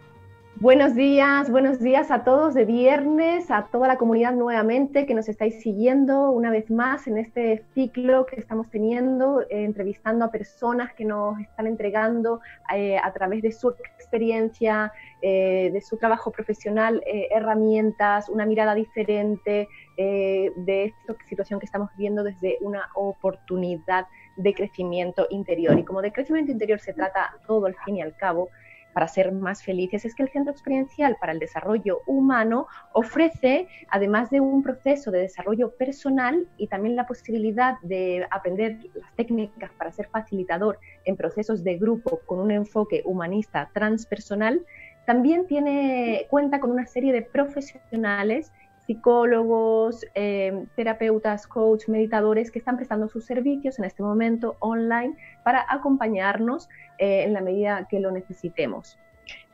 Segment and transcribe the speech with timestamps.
[0.56, 5.28] Buenos días, buenos días a todos de viernes, a toda la comunidad nuevamente que nos
[5.28, 10.92] estáis siguiendo una vez más en este ciclo que estamos teniendo, eh, entrevistando a personas
[10.94, 12.40] que nos están entregando
[12.74, 19.68] eh, a través de su experiencia, eh, de su trabajo profesional, herramientas, una mirada diferente
[19.96, 25.78] de esta situación que estamos viviendo desde una oportunidad de crecimiento interior.
[25.78, 28.48] Y como de crecimiento interior se trata todo al fin y al cabo,
[28.92, 34.30] para ser más felices es que el Centro Experiencial para el Desarrollo Humano ofrece, además
[34.30, 39.92] de un proceso de desarrollo personal y también la posibilidad de aprender las técnicas para
[39.92, 44.64] ser facilitador en procesos de grupo con un enfoque humanista transpersonal,
[45.06, 48.52] también tiene, cuenta con una serie de profesionales
[48.86, 55.64] psicólogos, eh, terapeutas, coach, meditadores que están prestando sus servicios en este momento online para
[55.68, 56.68] acompañarnos
[57.02, 58.96] eh, en la medida que lo necesitemos.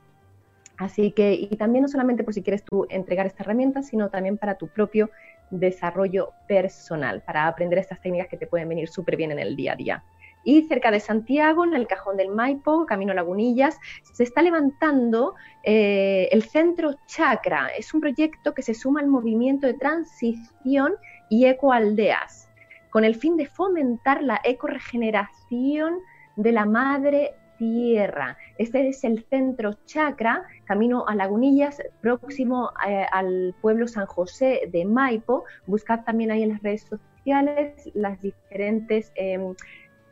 [0.78, 4.38] Así que, y también no solamente por si quieres tú entregar esta herramienta, sino también
[4.38, 5.10] para tu propio
[5.50, 9.74] desarrollo personal, para aprender estas técnicas que te pueden venir súper bien en el día
[9.74, 10.04] a día.
[10.50, 16.28] Y cerca de Santiago, en el cajón del Maipo, Camino Lagunillas, se está levantando eh,
[16.32, 17.68] el Centro Chakra.
[17.78, 20.94] Es un proyecto que se suma al movimiento de transición
[21.30, 22.50] y ecoaldeas,
[22.90, 26.00] con el fin de fomentar la ecoregeneración
[26.36, 28.36] de la madre tierra.
[28.58, 34.84] Este es el centro chakra, camino a Lagunillas, próximo eh, al pueblo San José de
[34.84, 35.44] Maipo.
[35.68, 39.54] Buscad también ahí en las redes sociales las diferentes em,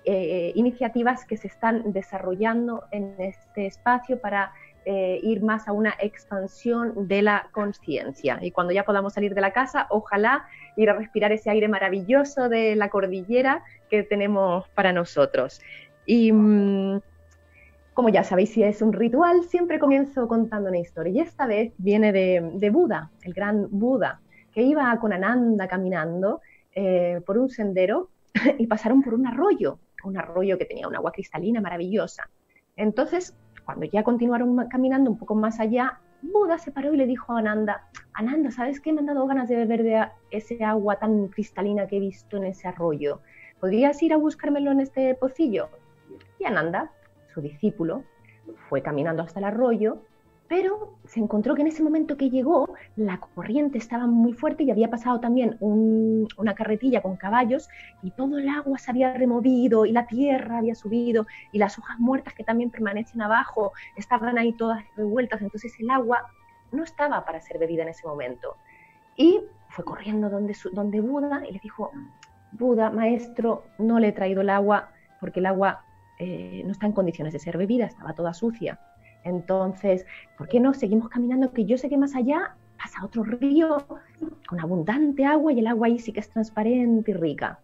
[0.09, 4.53] eh, iniciativas que se están desarrollando en este espacio para
[4.85, 8.39] eh, ir más a una expansión de la conciencia.
[8.41, 10.45] Y cuando ya podamos salir de la casa, ojalá
[10.77, 15.59] ir a respirar ese aire maravilloso de la cordillera que tenemos para nosotros.
[16.05, 17.01] Y mm,
[17.93, 21.11] como ya sabéis, si es un ritual, siempre comienzo contando una historia.
[21.11, 24.21] Y esta vez viene de, Buda, el gran Buda,
[24.53, 26.39] que iba con Ananda caminando
[26.73, 28.11] eh, por un sendero
[28.57, 32.29] y pasaron por un arroyo, un arroyo que tenía un agua cristalina maravillosa.
[32.75, 33.35] Entonces,
[33.65, 37.39] cuando ya continuaron caminando un poco más allá, Buda se paró y le dijo a
[37.39, 38.91] Ananda, Ananda, ¿sabes qué?
[38.91, 42.45] Me han dado ganas de beber de ese agua tan cristalina que he visto en
[42.45, 43.21] ese arroyo.
[43.59, 45.69] ¿Podrías ir a buscármelo en este pocillo?
[46.39, 46.91] Y Ananda
[47.41, 48.03] discípulo,
[48.69, 50.01] fue caminando hasta el arroyo,
[50.47, 54.71] pero se encontró que en ese momento que llegó la corriente estaba muy fuerte y
[54.71, 57.67] había pasado también una carretilla con caballos
[58.01, 61.99] y todo el agua se había removido y la tierra había subido y las hojas
[61.99, 66.27] muertas que también permanecen abajo estaban ahí todas revueltas, entonces el agua
[66.71, 68.55] no estaba para ser bebida en ese momento.
[69.15, 71.91] Y fue corriendo donde, donde Buda y le dijo,
[72.51, 75.83] Buda, maestro, no le he traído el agua porque el agua
[76.19, 78.79] eh, no está en condiciones de ser bebida, estaba toda sucia.
[79.23, 80.05] Entonces,
[80.37, 81.51] ¿por qué no seguimos caminando?
[81.51, 83.85] Que yo sé que más allá pasa otro río
[84.47, 87.59] con abundante agua y el agua ahí sí que es transparente y rica.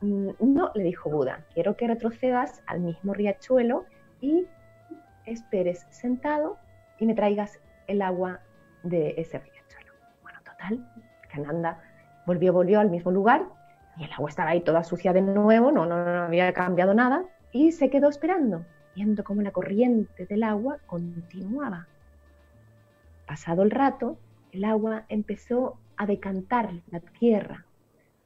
[0.00, 3.84] Mm, no, le dijo Buda, quiero que retrocedas al mismo riachuelo
[4.20, 4.46] y
[5.26, 6.58] esperes sentado
[6.98, 8.40] y me traigas el agua
[8.82, 9.92] de ese riachuelo.
[10.22, 10.88] Bueno, total,
[11.30, 11.78] Cananda
[12.26, 13.44] volvió, volvió al mismo lugar
[13.96, 17.24] y el agua estaba ahí toda sucia de nuevo, no, no, no había cambiado nada,
[17.52, 21.86] y se quedó esperando, viendo cómo la corriente del agua continuaba.
[23.26, 24.18] Pasado el rato,
[24.52, 27.64] el agua empezó a decantar la tierra,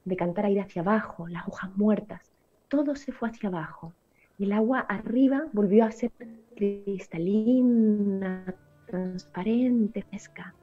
[0.04, 2.32] decantar a ir hacia abajo, las hojas muertas,
[2.68, 3.92] todo se fue hacia abajo.
[4.38, 6.11] Y el agua arriba volvió a ser
[6.56, 8.44] cristalina,
[8.87, 10.54] transparente, fresca,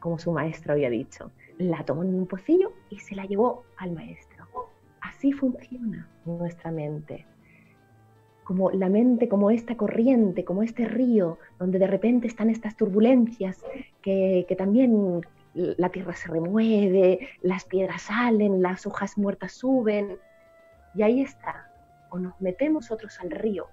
[0.00, 1.30] como su maestro había dicho.
[1.58, 4.46] La tomó en un pocillo y se la llevó al maestro.
[5.00, 7.26] Así funciona nuestra mente.
[8.44, 13.64] Como la mente, como esta corriente, como este río, donde de repente están estas turbulencias
[14.02, 15.22] que, que también
[15.54, 20.18] la tierra se remueve, las piedras salen, las hojas muertas suben,
[20.94, 21.70] y ahí está.
[22.10, 23.66] O nos metemos otros al río,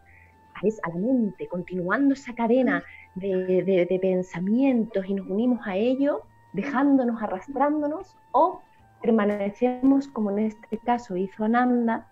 [0.84, 2.84] a la mente, continuando esa cadena
[3.16, 6.22] de, pensamientos y nos unimos a ello,
[6.54, 8.62] dejándonos, arrastrándonos, o
[9.02, 12.08] permanecemos, como en este caso hizo Ananda,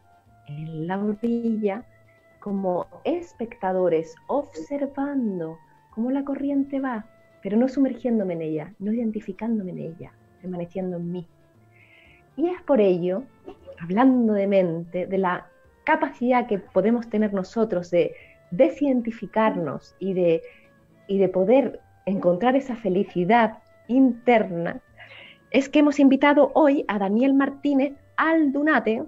[0.48, 1.84] en la orilla,
[2.40, 5.58] como espectadores, observando
[5.92, 7.06] cómo la corriente va,
[7.42, 11.28] pero no sumergiéndome en ella, no identificándome en ella, permaneciendo en mí.
[12.36, 13.24] Y es por ello,
[13.82, 15.48] hablando de mente, de la
[15.84, 18.14] capacidad que podemos tener nosotros de
[18.52, 20.42] descientificarnos y de,
[21.08, 24.82] y de poder encontrar esa felicidad interna,
[25.52, 29.04] es que hemos invitado hoy a Daniel Martínez Aldunate,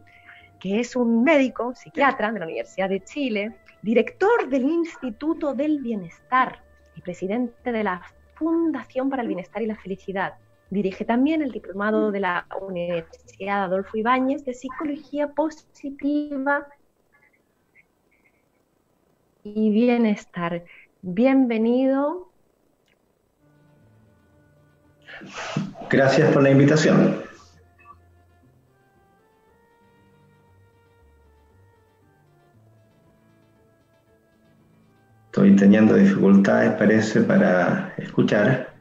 [0.61, 6.63] que es un médico, psiquiatra de la Universidad de Chile, director del Instituto del Bienestar
[6.95, 8.01] y presidente de la
[8.35, 10.35] Fundación para el Bienestar y la Felicidad.
[10.69, 16.67] Dirige también el diplomado de la Universidad Adolfo Ibáñez de Psicología Positiva
[19.43, 20.63] y Bienestar.
[21.01, 22.29] Bienvenido.
[25.89, 27.20] Gracias por la invitación.
[35.41, 38.71] Estoy teniendo dificultades, parece, para escuchar.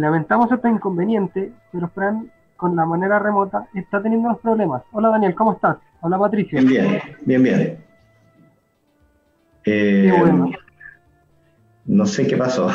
[0.00, 4.82] Lamentamos este inconveniente, pero Fran, con la manera remota, está teniendo unos problemas.
[4.92, 5.76] Hola Daniel, ¿cómo estás?
[6.00, 6.58] Hola Patricia.
[6.62, 7.84] Bien, bien, bien, bien.
[9.66, 10.50] Eh, bueno.
[11.84, 12.70] No sé qué pasó.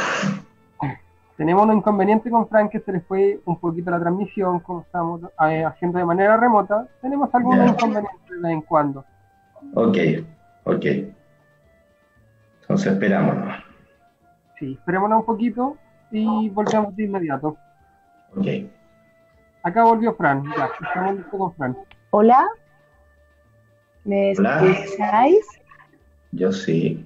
[1.36, 5.22] Tenemos un inconveniente con Fran que se les fue un poquito la transmisión, como estamos
[5.50, 6.88] eh, haciendo de manera remota.
[7.01, 9.03] Tenemos algunos inconvenientes de vez en cuando.
[9.74, 9.98] Ok,
[10.65, 10.86] ok.
[12.62, 13.36] Entonces esperamos.
[14.60, 15.77] Sí, esperémonos un poquito
[16.12, 17.57] y volvemos de inmediato.
[18.35, 18.47] Ok.
[19.63, 21.77] Acá volvió Fran, ya, estamos listos con Fran.
[22.12, 22.47] Hola.
[24.03, 25.45] ¿Me escucháis?
[26.31, 27.03] Yo sí.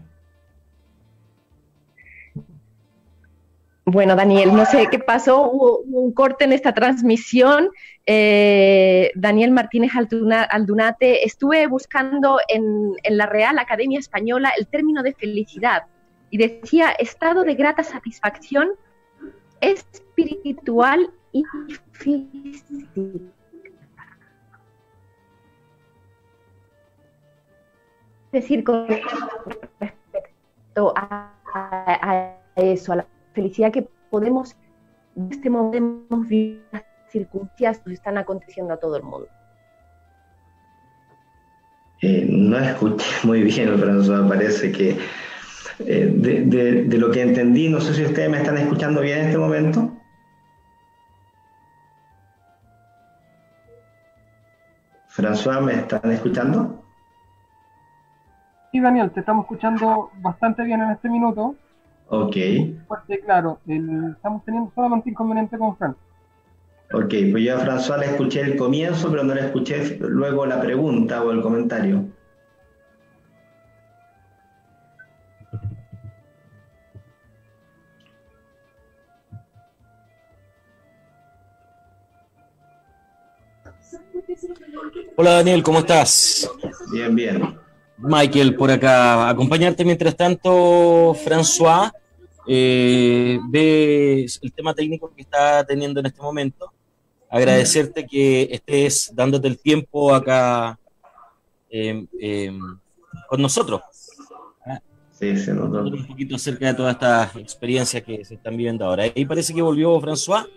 [3.85, 7.69] Bueno, Daniel, no sé qué pasó, hubo, un corte en esta transmisión.
[8.05, 15.13] Eh, Daniel Martínez Aldunate, estuve buscando en, en la Real Academia Española el término de
[15.13, 15.83] felicidad
[16.29, 18.69] y decía estado de grata satisfacción
[19.61, 21.43] espiritual y
[21.91, 22.91] física.
[28.31, 31.33] Es decir, con respecto a,
[32.55, 34.55] eso, a la felicidad que podemos,
[35.15, 39.27] en este momento, vivir las circunstancias que están aconteciendo a todo el mundo.
[42.01, 44.97] Eh, no escuché muy bien, pero parece que
[45.79, 49.37] eh, de, lo que entendí, no sé si ustedes me están escuchando bien en este
[49.37, 49.91] momento.
[55.07, 56.83] François, ¿me están escuchando?
[58.71, 61.55] Sí, Daniel, te estamos escuchando bastante bien en este minuto.
[62.07, 62.35] Ok.
[62.87, 65.95] Fuerte, claro, estamos teniendo solamente inconveniente con Fran.
[66.91, 70.59] Ok, pues yo a François le escuché el comienzo, pero no le escuché luego la
[70.59, 72.05] pregunta o el comentario.
[85.15, 86.49] Hola Daniel, ¿cómo estás?
[86.91, 87.57] Bien, bien.
[87.97, 89.29] Michael, por acá.
[89.29, 91.91] Acompañarte mientras tanto, François,
[92.47, 96.71] eh, ve el tema técnico que está teniendo en este momento.
[97.29, 100.79] Agradecerte que estés dándote el tiempo acá
[101.69, 102.59] em, em,
[103.27, 103.81] con nosotros.
[105.11, 105.81] Sí, se notó.
[105.81, 109.05] Un poquito acerca de todas estas experiencias que se están viviendo ahora.
[109.13, 110.47] Y parece que volvió François.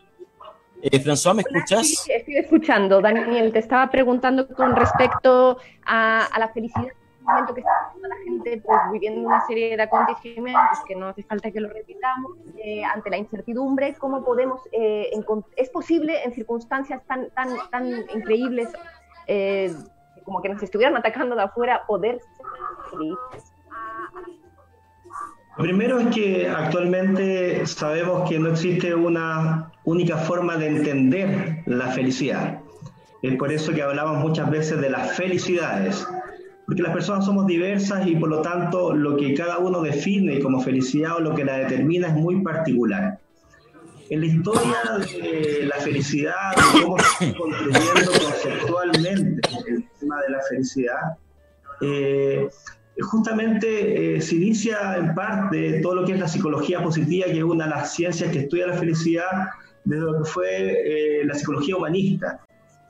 [0.83, 1.87] Eh, François, ¿me escuchas?
[1.87, 3.01] Sí, estoy escuchando.
[3.01, 6.89] Daniel, te estaba preguntando con respecto a, la felicidad
[7.23, 7.73] momento que está
[8.03, 12.33] la gente pues, viviendo una serie de acontecimientos que no hace falta que lo repitamos,
[12.57, 15.09] eh, ante la incertidumbre, cómo podemos, eh,
[15.57, 18.71] es posible en circunstancias tan, tan, tan increíbles
[19.29, 19.73] eh,
[20.25, 22.47] como que nos estuvieran atacando de afuera, poder ser
[22.91, 23.52] felices?
[25.57, 32.61] Primero es que actualmente sabemos que no existe una única forma de entender la felicidad.
[33.21, 36.07] Es por eso que hablamos muchas veces de las felicidades,
[36.67, 40.61] porque las personas somos diversas y por lo tanto lo que cada uno define como
[40.61, 43.19] felicidad o lo que la determina es muy particular.
[44.09, 44.77] En la historia
[45.23, 51.19] de la felicidad, de cómo se está construyendo conceptualmente el tema de la felicidad,
[51.83, 52.49] eh,
[53.01, 57.45] justamente eh, se inicia en parte todo lo que es la psicología positiva, que es
[57.45, 59.49] una de las ciencias que estudia la felicidad,
[59.85, 62.41] desde lo que fue eh, la psicología humanista.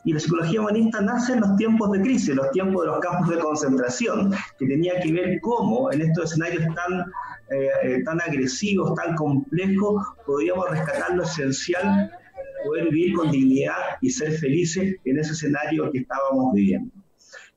[0.05, 3.29] Y la psicología humanista nace en los tiempos de crisis, los tiempos de los campos
[3.29, 7.05] de concentración, que tenía que ver cómo en estos escenarios tan,
[7.51, 12.11] eh, tan agresivos, tan complejos, podíamos rescatar lo esencial,
[12.67, 17.02] poder vivir con dignidad y ser felices en ese escenario que estábamos viviendo.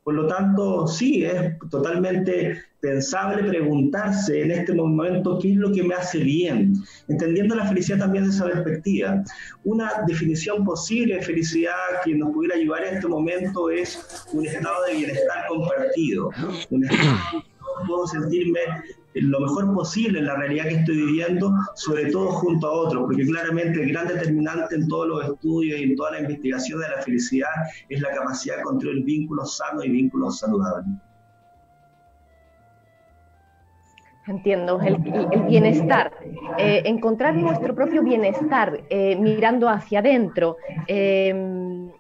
[0.06, 5.82] Por lo tanto, sí, es totalmente pensable preguntarse en este momento qué es lo que
[5.82, 6.76] me hace bien,
[7.08, 9.24] entendiendo la felicidad también desde esa perspectiva.
[9.64, 14.86] Una definición posible de felicidad que nos pudiera ayudar en este momento es un estado
[14.86, 16.30] de bienestar compartido,
[16.70, 17.44] un estado
[17.88, 18.60] puedo sentirme
[19.24, 23.26] lo mejor posible en la realidad que estoy viviendo, sobre todo junto a otros, porque
[23.26, 27.02] claramente el gran determinante en todos los estudios y en toda la investigación de la
[27.02, 27.50] felicidad
[27.90, 30.88] es la capacidad de construir vínculos sanos y vínculos saludables.
[34.28, 34.98] Entiendo, el,
[35.48, 36.12] bienestar,
[36.58, 40.58] eh, encontrar nuestro propio bienestar eh, mirando hacia adentro.
[40.88, 41.92] Em,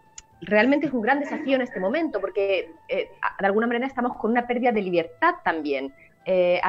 [0.41, 4.31] realmente es un gran desafío en este momento porque eh, de alguna manera estamos con
[4.31, 5.93] una pérdida de libertad también.
[6.25, 6.59] Eh,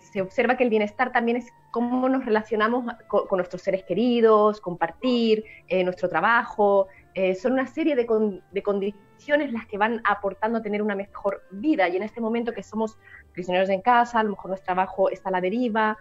[0.00, 5.44] se, observa que el bienestar también es cómo nos relacionamos con, nuestros seres queridos, compartir,
[5.68, 6.86] eh, nuestro trabajo.
[7.40, 8.06] son una serie de,
[8.52, 11.88] de, condiciones las que van aportando a tener una mejor vida.
[11.88, 12.96] Y en este momento que somos
[13.32, 15.98] prisioneros en casa, a lo mejor nuestro trabajo está a la deriva.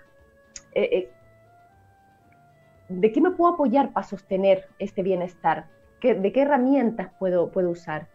[2.90, 5.66] ¿De qué me puedo apoyar para sostener este bienestar?
[6.02, 8.08] ¿De qué herramientas puedo, puedo usar?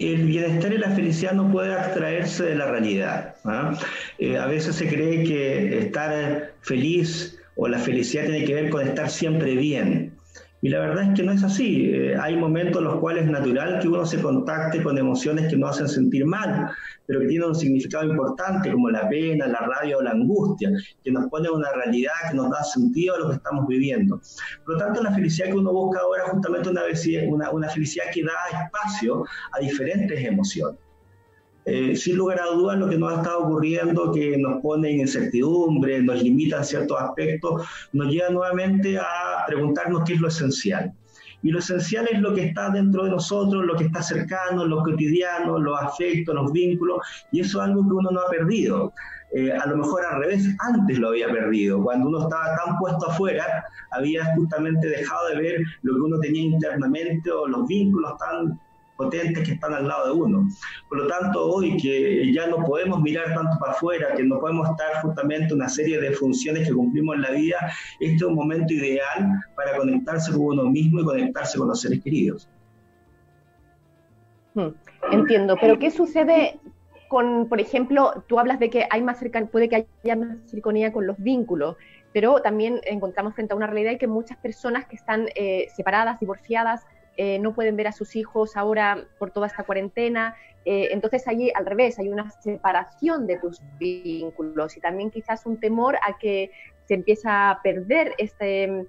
[0.00, 3.34] El bienestar y la felicidad no puede abstraerse de la realidad.
[3.44, 3.78] ¿ah?
[4.18, 8.86] Eh, a veces se cree que estar feliz o la felicidad tiene que ver con
[8.86, 10.12] estar siempre bien.
[10.62, 11.90] Y la verdad es que no es así.
[11.90, 15.56] Eh, hay momentos en los cuales es natural que uno se contacte con emociones que
[15.56, 16.70] nos hacen sentir mal,
[17.06, 20.70] pero que tienen un significado importante, como la pena, la rabia o la angustia,
[21.02, 24.20] que nos pone una realidad, que nos da sentido a lo que estamos viviendo.
[24.66, 26.68] Por lo tanto, la felicidad que uno busca ahora es justamente
[27.28, 30.89] una, una felicidad que da espacio a diferentes emociones.
[31.66, 35.00] Eh, sin lugar a dudas, lo que nos ha estado ocurriendo, que nos pone en
[35.00, 40.92] incertidumbre, nos limita en ciertos aspectos, nos lleva nuevamente a preguntarnos qué es lo esencial.
[41.42, 44.82] Y lo esencial es lo que está dentro de nosotros, lo que está cercano, lo
[44.82, 46.98] cotidiano, los afectos, los vínculos,
[47.32, 48.92] y eso es algo que uno no ha perdido.
[49.32, 51.82] Eh, a lo mejor al revés, antes lo había perdido.
[51.82, 56.42] Cuando uno estaba tan puesto afuera, había justamente dejado de ver lo que uno tenía
[56.42, 58.60] internamente o los vínculos tan
[59.00, 60.48] potentes que están al lado de uno.
[60.88, 64.68] Por lo tanto, hoy que ya no podemos mirar tanto para afuera, que no podemos
[64.68, 67.58] estar justamente una serie de funciones que cumplimos en la vida,
[68.00, 72.02] este es un momento ideal para conectarse con uno mismo y conectarse con los seres
[72.02, 72.48] queridos.
[74.54, 74.68] Hmm,
[75.12, 76.58] entiendo, pero ¿qué sucede
[77.08, 79.18] con, por ejemplo, tú hablas de que hay más
[79.50, 81.76] puede que haya más cercanía con los vínculos,
[82.12, 86.86] pero también encontramos frente a una realidad que muchas personas que están eh, separadas, divorciadas,
[87.22, 90.36] eh, no pueden ver a sus hijos ahora por toda esta cuarentena.
[90.64, 95.60] Eh, entonces allí al revés, hay una separación de tus vínculos y también quizás un
[95.60, 96.50] temor a que
[96.86, 98.86] se empieza a perder este,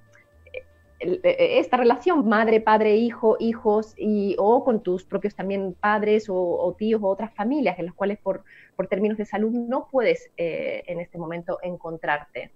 [1.02, 7.02] esta relación madre, padre, hijo, hijos y, o con tus propios también padres o, tíos
[7.04, 8.46] o otras familias en las cuales por,
[8.78, 12.52] por términos de salud no puedes eh, en este momento encontrarte.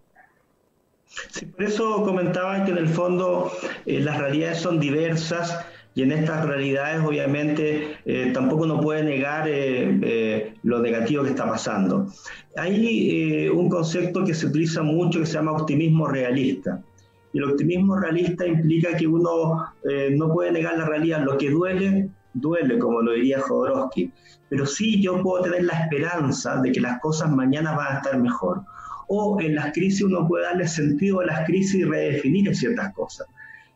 [1.08, 3.52] Sí, por eso comentaba que en el fondo
[3.86, 9.46] eh, las realidades son diversas y en estas realidades obviamente eh, tampoco uno puede negar
[9.48, 12.08] eh, lo negativo que está pasando.
[12.58, 16.82] Hay un concepto que se utiliza mucho que se llama optimismo realista.
[17.32, 19.74] Y el optimismo realista implica que uno
[20.12, 21.22] no puede negar la realidad.
[21.26, 24.10] Lo que duele, duele, como lo diría Jodorowsky.
[24.48, 28.18] Pero sí yo puedo tener la esperanza de que las cosas mañana van a estar
[28.18, 28.62] mejor
[29.08, 33.28] o en las crisis uno puede darle sentido a las crisis y redefinir ciertas cosas.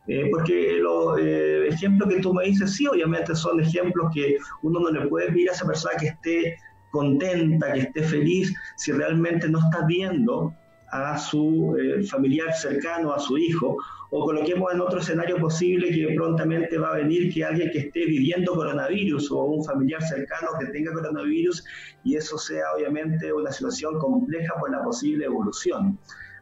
[0.06, 4.80] Eh, porque los eh, ejemplos que tú me dices, sí, obviamente son ejemplos que uno
[4.80, 6.56] no le puede pedir a esa persona que esté
[6.90, 10.52] contenta, que esté feliz, si realmente no está viendo
[10.90, 13.76] a su eh, familiar cercano, a su hijo,
[14.10, 18.06] o coloquemos en otro escenario posible que prontamente va a venir que alguien que esté
[18.06, 21.64] viviendo coronavirus o un familiar cercano que tenga coronavirus
[22.04, 25.98] y eso sea obviamente una situación compleja por la posible evolución.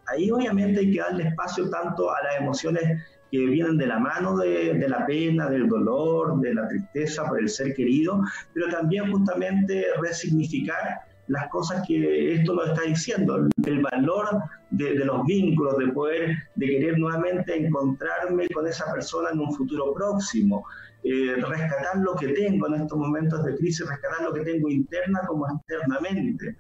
[0.07, 2.85] Ahí obviamente hay que darle espacio tanto a las emociones
[3.31, 7.38] que vienen de la mano de, de, la pena, del dolor, de la tristeza por
[7.38, 8.22] el ser querido,
[8.54, 15.05] pero también justamente resignificar las cosas que esto nos está diciendo, el valor de, de,
[15.05, 20.64] los vínculos, de poder, de querer nuevamente encontrarme con esa persona en un futuro próximo,
[21.05, 25.21] eh, rescatar lo que tengo en estos momentos de crisis, rescatar lo que tengo interna
[25.27, 26.57] como externamente.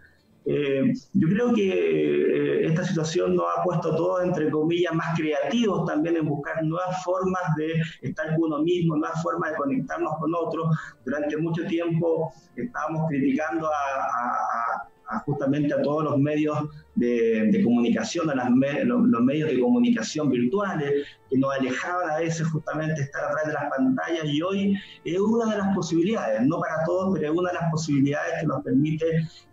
[0.50, 5.14] Eh, yo creo que eh, esta situación nos ha puesto a todos, entre comillas, más
[5.14, 10.14] creativos también en buscar nuevas formas de estar con uno mismo, nuevas formas de conectarnos
[10.18, 10.74] con otros.
[11.04, 14.87] Durante mucho tiempo estábamos criticando a, a,
[15.24, 16.56] justamente a todos los medios
[16.94, 18.50] de, comunicación, a las
[18.84, 23.64] los, medios de comunicación virtuales, que nos alejaban a veces justamente estar atrás de las
[23.76, 27.58] pantallas y hoy es una de las posibilidades, no para todos, pero es una de
[27.58, 29.06] las posibilidades que nos permite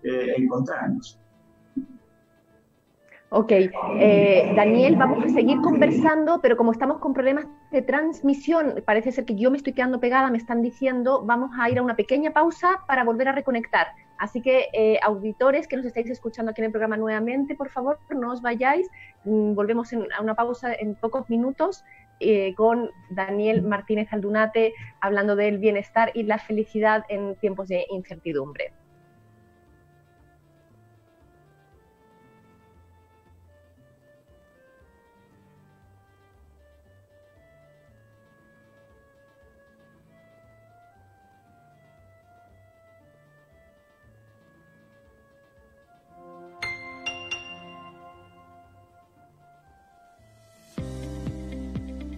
[0.03, 1.19] eh, encontrarnos.
[3.29, 9.11] Ok, eh, Daniel, vamos a seguir conversando, pero como estamos con problemas de transmisión, parece
[9.11, 11.95] ser que yo me estoy quedando pegada, me están diciendo, vamos a ir a una
[11.95, 13.88] pequeña pausa para volver a reconectar.
[14.19, 17.99] Así que, eh, auditores que nos estáis escuchando aquí en el programa nuevamente, por favor,
[18.15, 18.88] no os vayáis.
[19.25, 21.83] Mm, volvemos a una pausa en pocos minutos
[22.19, 28.71] eh, con Daniel Martínez Aldunate hablando del bienestar y la felicidad en tiempos de incertidumbre.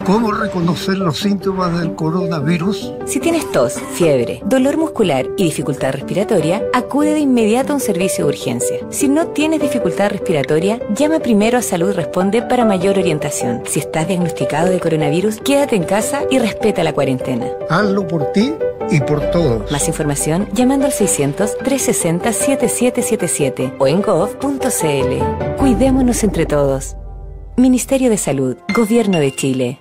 [0.08, 2.94] ¿Cómo reconocer los síntomas del coronavirus?
[3.06, 8.24] Si tienes tos, fiebre, dolor muscular y dificultad respiratoria, acude de inmediato a un servicio
[8.24, 8.78] de urgencia.
[8.90, 13.64] Si no tienes dificultad respiratoria, llama primero a Salud Responde para mayor orientación.
[13.66, 17.48] Si estás diagnosticado de coronavirus, quédate en casa y respeta la cuarentena.
[17.70, 18.54] Hazlo por ti
[18.92, 19.72] y por todos.
[19.72, 25.58] Más información llamando al 600-360-7777 o en gov.cl.
[25.58, 26.96] Cuidémonos entre todos.
[27.58, 29.80] Ministerio de Salud, Gobierno de Chile.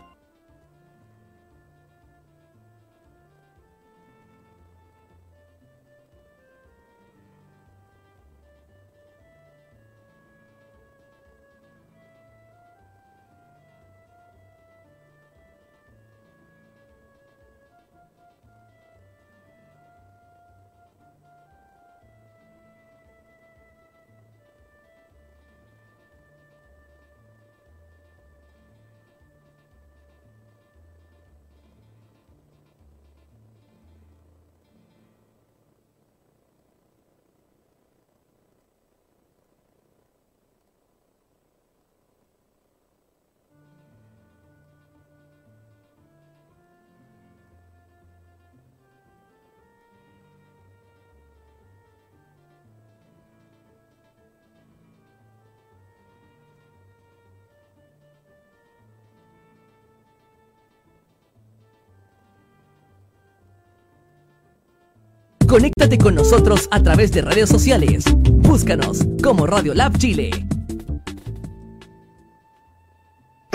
[65.57, 68.05] Conéctate con nosotros a través de redes sociales.
[68.31, 70.29] Búscanos como Radio Lab Chile.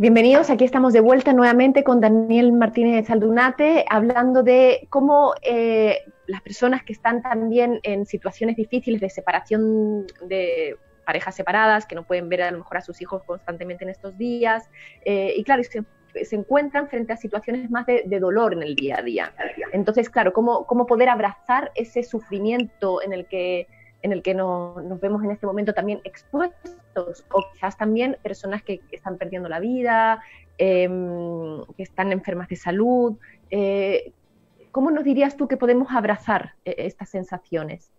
[0.00, 6.40] Bienvenidos, aquí estamos de vuelta nuevamente con Daniel Martínez Aldunate, hablando de cómo eh, las
[6.40, 12.28] personas que están también en situaciones difíciles de separación de parejas separadas que no pueden
[12.28, 14.70] ver a lo mejor a sus hijos constantemente en estos días.
[15.04, 15.82] Eh, y claro, se,
[16.30, 19.32] encuentran frente a situaciones más de, de, dolor en el día a día.
[19.72, 23.66] Entonces, claro, ¿cómo, cómo poder abrazar ese sufrimiento en el que
[24.02, 28.62] en el que no, nos vemos en este momento también expuestos, o quizás también personas
[28.62, 30.22] que, están perdiendo la vida,
[30.58, 30.88] eh,
[31.76, 33.16] que están enfermas de salud.
[33.50, 34.12] Eh,
[34.70, 37.90] ¿Cómo nos dirías tú que podemos abrazar eh, estas sensaciones?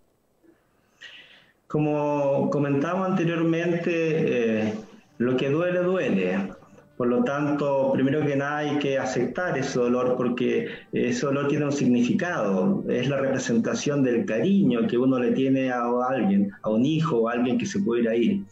[1.67, 3.91] Como comentamos anteriormente,
[4.69, 4.73] eh,
[5.17, 6.53] lo que duele, duele.
[6.99, 11.63] Por lo tanto, primero que nada hay que aceptar ese dolor porque ese dolor tiene
[11.63, 16.83] un significado, es la representación del cariño que uno le tiene a alguien, a un
[16.83, 18.43] hijo a alguien que se pudiera ir.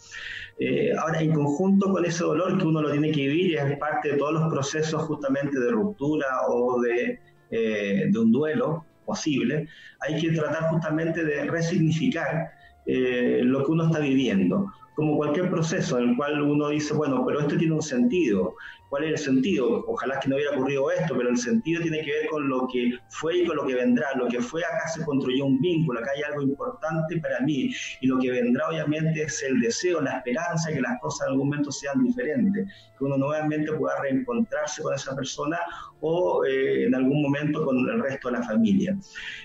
[0.59, 4.13] Eh, ahora, en conjunto con ese dolor que uno lo tiene que vivir, es parte
[4.13, 7.19] de todos los procesos justamente de ruptura o de,
[7.51, 9.67] eh, de un duelo posible,
[9.99, 12.49] hay que tratar justamente de resignificar
[12.85, 17.23] eh, lo que uno está viviendo como cualquier proceso en el cual uno dice, bueno,
[17.23, 18.55] pero esto tiene un sentido.
[18.89, 19.83] ¿Cuál es el sentido?
[19.85, 22.93] Ojalá que no hubiera ocurrido esto, pero el sentido tiene que ver con lo que
[23.09, 24.07] fue y con lo que vendrá.
[24.15, 27.69] Lo que fue acá se construyó un vínculo, acá hay algo importante para mí.
[27.99, 31.33] Y lo que vendrá obviamente es el deseo, la esperanza de que las cosas en
[31.33, 32.65] algún momento sean diferentes,
[32.97, 35.59] que uno nuevamente pueda reencontrarse con esa persona
[35.99, 38.97] o eh, en algún momento con el resto de la familia.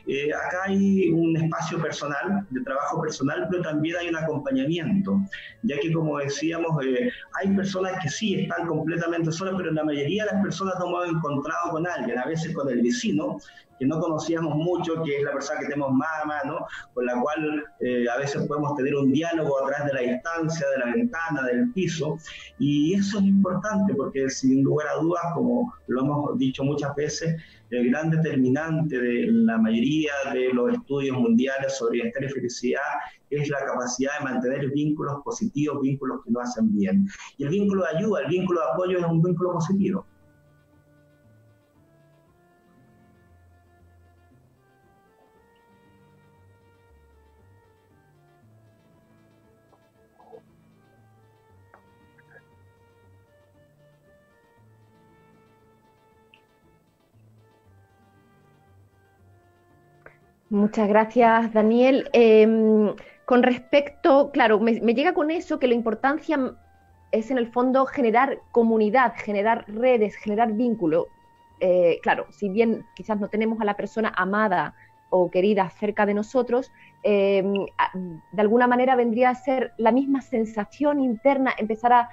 [0.07, 5.21] Eh, acá hay un espacio personal, de trabajo personal, pero también hay un acompañamiento,
[5.63, 10.25] ya que como decíamos, eh, hay personas que sí están completamente solas, pero la mayoría
[10.25, 13.39] de las personas no hemos encontrado con alguien, a veces con el vecino,
[13.79, 17.21] que no conocíamos mucho, que es la persona que tenemos más a mano, con la
[17.21, 20.95] cual eh, a veces podemos tener un diálogo a través de la distancia, de la
[20.95, 22.17] ventana, del piso,
[22.59, 27.43] y eso es importante porque sin lugar a dudas, como lo hemos dicho muchas veces,
[27.71, 32.81] el gran determinante de la mayoría de los estudios mundiales sobre bienestar y felicidad
[33.37, 37.07] es la capacidad de mantener vínculos positivos, vínculos que nos hacen bien.
[37.39, 40.07] Y el vínculo de ayuda, el vínculo de apoyo es un vínculo positivo.
[60.53, 62.11] Muchas gracias, Daniel.
[62.13, 62.47] Eh,
[63.25, 66.39] con respecto, claro, me, llega con eso que la importancia
[67.11, 71.09] es en el fondo generar comunidad, generar redes, generar vínculo.
[71.61, 74.75] Eh, claro, si bien quizás no tenemos a la persona amada
[75.11, 77.45] o querida cerca de nosotros, eh,
[78.33, 82.09] de alguna manera vendría a ser la misma sensación interna, empezar a,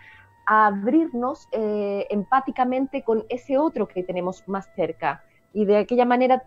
[0.45, 5.23] a abrirnos eh, empáticamente con ese otro que tenemos más cerca.
[5.53, 6.43] Y de aquella manera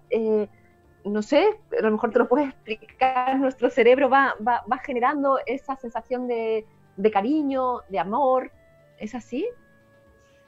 [1.05, 1.45] no sé,
[1.79, 6.29] a lo mejor te lo puedes explicar, nuestro cerebro va, va, va generando esa sensación
[6.29, 6.65] de,
[7.13, 8.51] cariño, de amor,
[8.99, 9.47] ¿es así?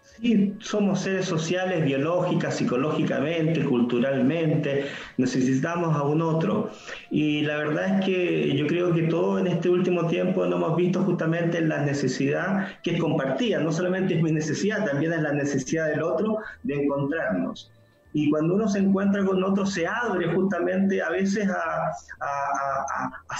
[0.03, 4.85] Sí, somos seres sociales, biológicas, psicológicamente, culturalmente,
[5.17, 6.71] necesitamos a un otro.
[7.11, 10.77] Y la verdad es que yo creo que todo en este último tiempo no hemos
[10.77, 15.33] visto justamente la necesidad que es compartida, no solamente es mi necesidad, también es la
[15.33, 17.73] necesidad del otro de encontrarnos
[18.17, 21.91] y cuando uno se encuentra con otro se abre justamente a veces a,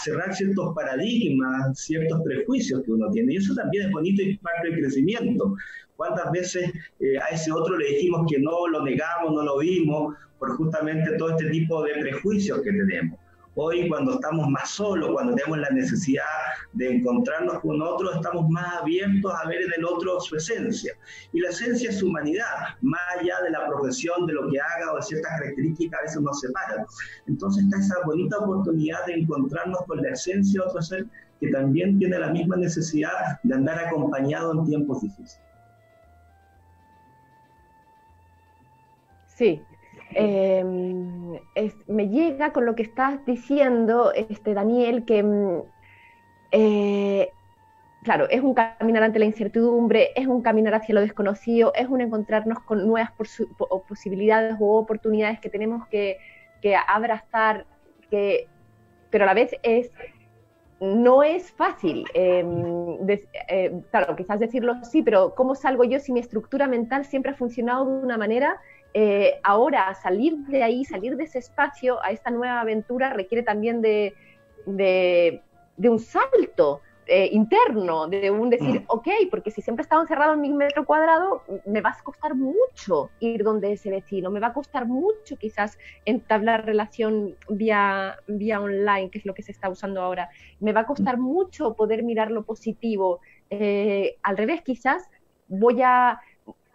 [0.03, 3.35] cerrar ciertos paradigmas, ciertos prejuicios que uno tiene.
[3.35, 5.55] Y eso también es bonito y parte del crecimiento.
[5.97, 10.13] ¿Cuántas veces eh, a ese otro le dijimos que no, lo negamos, no lo vimos,
[10.41, 13.19] por justamente todo este tipo de prejuicios que tenemos?
[13.57, 16.25] Hoy cuando estamos más solos, cuando tenemos la necesidad
[16.73, 20.93] de encontrarnos con otro, estamos más abiertos a ver en el otro su esencia.
[21.33, 24.97] Y la esencia es humanidad, más allá de la profesión, de lo que haga o
[24.97, 26.85] de ciertas características a veces nos separan.
[27.29, 31.07] Entonces está esa bonita oportunidad de encontrarnos con la esencia de otro ser
[31.39, 35.41] que también tiene la misma necesidad de andar acompañado en tiempos difíciles.
[39.27, 39.63] Sí,
[40.15, 45.25] es, me llega con lo que estás diciendo, este, Daniel, que,
[46.53, 47.31] eh,
[48.03, 52.01] claro, es un caminar ante la incertidumbre, es un caminar hacia lo desconocido, es un
[52.01, 53.43] encontrarnos con nuevas pos
[53.89, 56.19] posibilidades o oportunidades que tenemos que,
[56.63, 57.67] que abrazar,
[58.11, 58.49] que,
[59.11, 59.91] pero a la vez es
[60.81, 62.05] no es fácil.
[62.15, 67.33] De, eh, claro, quizás decirlo sí, pero ¿cómo salgo yo si mi estructura mental siempre
[67.33, 68.61] ha funcionado de una manera
[68.95, 73.83] eh, ahora salir de ahí, salir de ese espacio a esta nueva aventura requiere también
[73.83, 74.15] de,
[74.67, 75.43] de,
[75.77, 78.85] de un salto, eh, interno, de un decir, mm.
[78.87, 82.35] ok, porque si siempre he estado encerrado en mi metro cuadrado, me va a costar
[82.35, 85.77] mucho ir donde ese vecino, me va a costar mucho quizás
[86.07, 90.31] entablar relación vía, vía online, que es lo que se está usando ahora,
[90.61, 93.21] me va a costar mucho poder mirar lo positivo.
[93.51, 95.11] Eh, al revés, quizás
[95.47, 96.19] voy a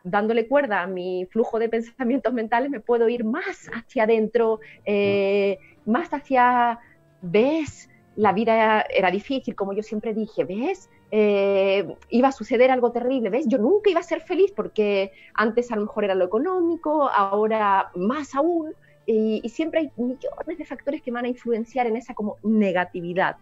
[0.03, 5.57] dándole cuerda a mi flujo de pensamientos mentales, me puedo ir más hacia adentro, eh,
[5.85, 6.79] más hacia,
[7.21, 12.91] ves, la vida era difícil, como yo siempre dije, ves, eh, iba a suceder algo
[12.91, 16.25] terrible, ves, yo nunca iba a ser feliz porque antes a lo mejor era lo
[16.25, 18.73] económico, ahora más aún,
[19.05, 23.38] y, y siempre hay millones de factores que van a influenciar en esa como negatividad.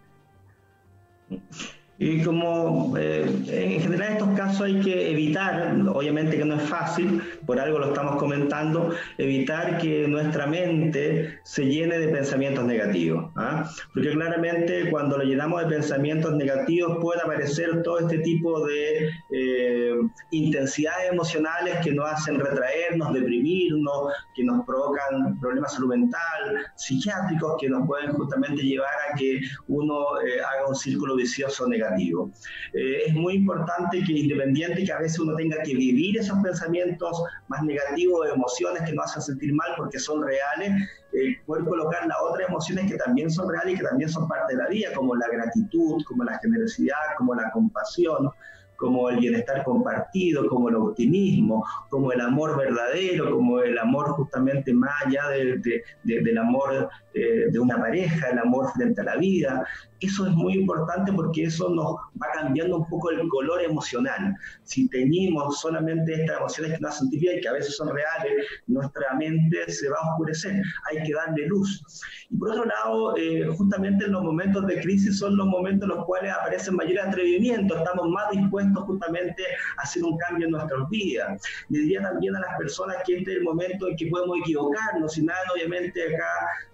[1.99, 6.61] Y como eh, en general en estos casos hay que evitar, obviamente que no es
[6.63, 13.31] fácil, por algo lo estamos comentando, evitar que nuestra mente se llene de pensamientos negativos.
[13.35, 13.69] ¿ah?
[13.93, 19.86] Porque claramente cuando lo llenamos de pensamientos negativos puede aparecer todo este tipo de eh,
[20.31, 27.69] intensidades emocionales que nos hacen retraernos, deprimirnos, que nos provocan problemas salud mental, psiquiátricos, que
[27.69, 32.31] nos pueden justamente llevar a que uno eh, haga un círculo vicioso negativo.
[32.73, 37.23] Eh, es muy importante que independiente que a veces uno tenga que vivir esos pensamientos
[37.47, 40.71] más negativos, emociones que nos hacen sentir mal porque son reales,
[41.13, 44.55] eh, poder colocar las otras emociones que también son reales y que también son parte
[44.55, 48.29] de la vida, como la gratitud, como la generosidad, como la compasión
[48.77, 54.73] como el bienestar compartido, como el optimismo, como el amor verdadero, como el amor justamente
[54.73, 59.65] más allá del amor eh, de una pareja, el amor frente a la vida.
[59.99, 64.35] Eso es muy importante porque eso nos va cambiando un poco el color emocional.
[64.63, 69.13] Si tenemos solamente estas emociones que hacen sentir bien, que a veces son reales, nuestra
[69.15, 70.61] mente se va a oscurecer.
[70.89, 71.83] Hay que darle luz.
[72.29, 75.95] Y por otro lado, eh, justamente en los momentos de crisis son los momentos en
[75.95, 79.43] los cuales aparecen mayores atrevimientos, estamos más dispuestos justamente
[79.77, 81.41] a hacer un cambio en nuestras vidas.
[81.69, 85.17] Le diría también a las personas que este es el momento en que podemos equivocarnos,
[85.17, 86.25] y nada, obviamente acá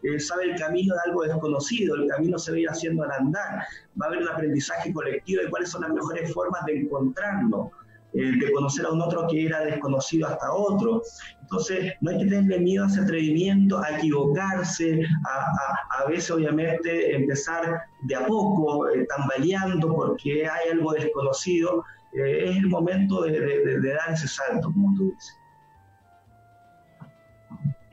[0.03, 3.65] eh, sabe el camino de algo desconocido, el camino se va a ir haciendo andar,
[3.99, 7.69] va a haber un aprendizaje colectivo de cuáles son las mejores formas de encontrarnos,
[8.13, 11.01] eh, de conocer a un otro que era desconocido hasta otro.
[11.41, 17.15] Entonces, no hay que tenerle miedo a ese atrevimiento, a equivocarse, a, a, veces obviamente
[17.15, 21.83] empezar de a poco, eh, tambaleando porque hay algo desconocido.
[22.13, 25.42] Eh, es el momento de dar ese salto, como tú dices.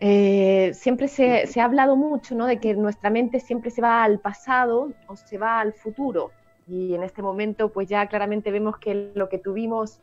[0.02, 2.46] Eh, siempre se, ha hablado mucho ¿no?
[2.46, 6.32] de que nuestra mente siempre se va al pasado o se va al futuro.
[6.66, 10.00] Y en este momento, pues ya claramente vemos que lo que tuvimos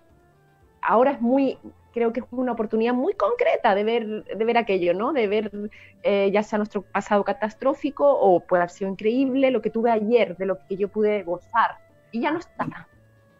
[0.81, 1.57] ahora es muy,
[1.93, 5.13] creo que es una oportunidad muy concreta de ver, de ver aquello, ¿no?
[5.13, 5.51] De ver
[6.03, 10.37] eh, ya sea nuestro pasado catastrófico o puede haber sido increíble lo que tuve ayer,
[10.37, 11.77] de lo que yo pude gozar.
[12.11, 12.87] Y ya no está.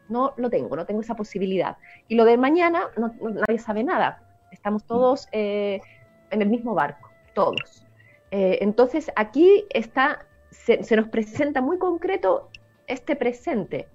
[0.09, 1.77] No lo tengo, no tengo esa posibilidad.
[2.07, 2.87] Y lo de mañana,
[3.19, 4.23] nadie sabe nada.
[4.51, 5.81] Estamos todos eh,
[6.31, 7.85] en el mismo barco, todos.
[8.31, 12.49] Eh, entonces aquí está, se, nos presenta muy concreto
[12.87, 13.87] este presente,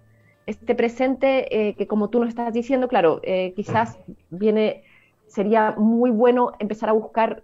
[0.47, 3.99] este presente eh, que como tú nos estás diciendo, claro, eh, quizás
[4.31, 4.85] viene,
[5.27, 7.43] sería muy bueno empezar a buscar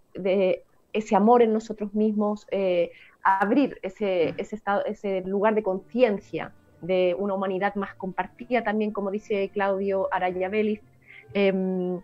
[0.92, 2.46] ese amor en nosotros mismos,
[3.22, 9.10] abrir ese, ese, estado, ese lugar de conciencia de una humanidad más compartida también, como
[9.10, 10.80] dice Claudio Araya Vélez,
[11.34, 12.00] em,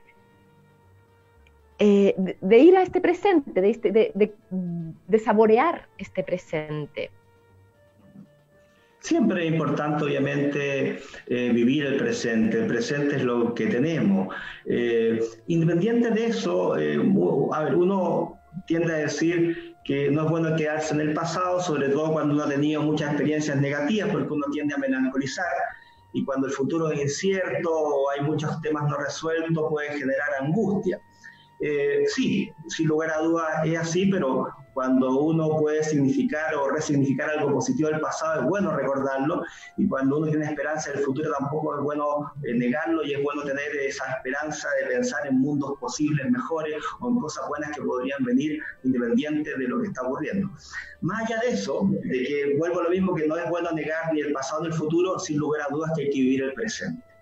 [1.79, 7.11] eh, de, ir a este presente, de, este, de, saborear este presente.
[9.01, 12.59] Siempre es importante, obviamente, eh, vivir el presente.
[12.59, 14.35] El presente es lo que tenemos.
[14.65, 20.95] Eh, independiente de eso, a ver, uno tiende a decir que no es bueno quedarse
[20.95, 24.75] en el pasado, sobre todo cuando uno ha tenido muchas experiencias negativas, porque uno tiende
[24.75, 25.45] a melancolizar
[26.15, 31.01] y cuando el futuro es incierto o hay muchos temas no resueltos puede generar angustia.
[31.61, 37.31] Eh, sí, sin lugar a dudas es así, pero cuando uno puede significar o resignificar
[37.31, 39.45] algo positivo del pasado es bueno recordarlo
[39.77, 43.43] y cuando uno tiene esperanza del futuro tampoco es bueno eh, negarlo y es bueno
[43.45, 48.25] tener esa esperanza de pensar en mundos posibles, mejores o en cosas buenas que podrían
[48.25, 50.51] venir independiente de lo que está ocurriendo.
[51.03, 54.13] Más allá de eso, de que vuelvo a lo mismo que no es bueno negar
[54.13, 56.53] ni el pasado ni el futuro, sin lugar a dudas que hay que vivir el
[56.55, 57.14] presente.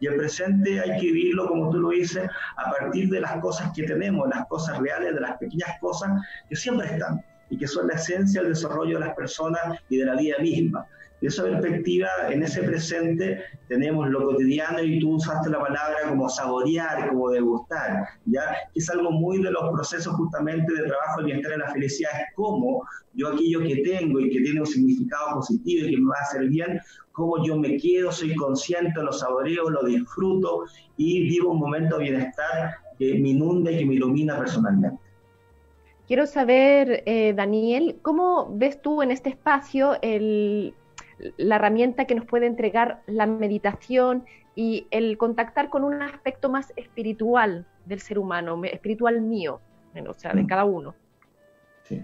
[0.00, 3.72] Y el presente hay que vivirlo, como tú lo dices, a partir de las cosas
[3.74, 6.10] que tenemos, las cosas reales, de las pequeñas cosas
[6.48, 10.06] que siempre están y que son la esencia del desarrollo de las personas y de
[10.06, 10.86] la vida misma.
[11.20, 16.28] De esa perspectiva, en ese presente tenemos lo cotidiano y tú usaste la palabra como
[16.28, 18.54] saborear, como degustar, ¿ya?
[18.74, 22.26] Es algo muy de los procesos justamente de trabajo, el bienestar y la felicidad, es
[22.34, 26.16] cómo yo aquello que tengo y que tiene un significado positivo y que me va
[26.20, 26.80] a hacer bien,
[27.16, 30.64] cómo yo me quedo, soy consciente, lo saboreo, lo disfruto
[30.98, 34.98] y vivo un momento de bienestar que me inunda y que me ilumina personalmente.
[36.06, 39.96] Quiero saber, eh, Daniel, ¿cómo ves tú en este espacio
[41.38, 46.74] la herramienta que nos puede entregar la meditación y el contactar con un aspecto más
[46.76, 49.62] espiritual del ser humano, espiritual mío,
[50.06, 50.46] o sea, de mm.
[50.46, 50.94] cada uno?
[51.84, 52.02] Sí.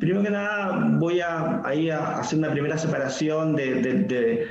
[0.00, 4.46] Primero que nada, voy a, ahí a hacer una primera separación de,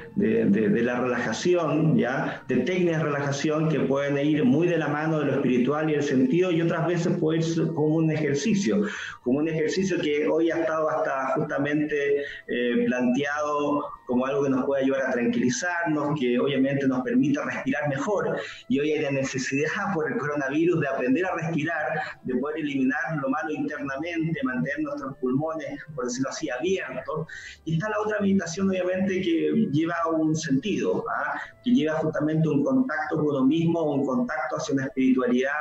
[0.83, 2.43] la relajación, ¿ya?
[2.47, 5.95] de técnicas de relajación que pueden ir muy de la mano de lo espiritual y
[5.95, 8.83] el sentido, y otras veces puede ir como un ejercicio,
[9.21, 14.65] como un ejercicio que hoy ha estado hasta justamente eh, planteado como algo que nos
[14.65, 18.37] puede ayudar a tranquilizarnos, que obviamente nos permite respirar mejor.
[18.69, 23.17] Y hoy hay la necesidad por el coronavirus de aprender a respirar, de poder eliminar
[23.21, 24.79] lo malo internamente, mantener
[25.19, 27.27] pulmones, por decirlo así, abiertos.
[27.65, 31.39] Y está la otra meditación, obviamente, que lleva un sentido, ¿ah?
[31.63, 35.51] que lleva justamente un contacto con uno mismo, un contacto hacia una espiritualidad,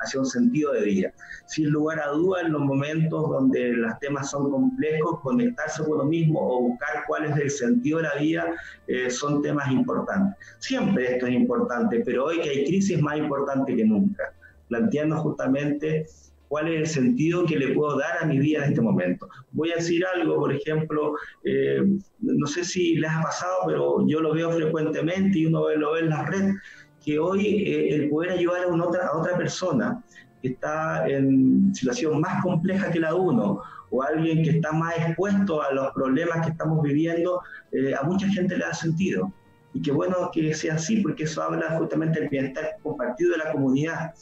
[0.00, 1.12] hacia un sentido de vida.
[1.46, 6.04] Sin lugar a duda, en los momentos donde los temas son complejos, conectarse con uno
[6.04, 8.54] mismo o buscar cuál es el sentido de la vida
[8.86, 10.36] eh, son temas importantes.
[10.58, 14.32] Siempre esto es importante, pero hoy que hay crisis más importante que nunca.
[14.68, 16.06] Plantearnos justamente
[16.48, 19.28] cuál es el sentido que le puedo dar a mi vida en este momento.
[19.52, 21.82] Voy a decir algo, por ejemplo, eh,
[22.20, 26.00] no sé si les ha pasado, pero yo lo veo frecuentemente y uno lo ve
[26.00, 26.52] en la red,
[27.04, 30.02] que hoy eh, el poder ayudar a, otra persona
[30.42, 34.96] que está en situación más compleja que la de uno, o alguien que está más
[34.98, 37.40] expuesto a los problemas que estamos viviendo,
[37.72, 39.32] eh, a mucha gente le da sentido.
[39.72, 43.52] Y qué bueno que sea así, porque eso habla justamente del bienestar compartido de la
[43.52, 44.14] comunidad.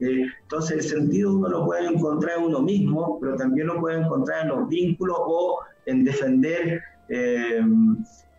[0.00, 4.00] Eh, entonces el sentido uno lo puede encontrar en uno mismo, pero también lo puede
[4.00, 7.60] encontrar en los vínculos o en defender eh,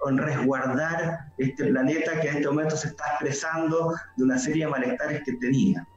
[0.04, 4.66] o en resguardar este planeta que en este momento se está expresando de una serie
[4.66, 5.88] de malestares que tenía.